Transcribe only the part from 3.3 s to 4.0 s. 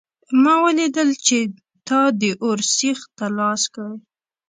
لاس کړ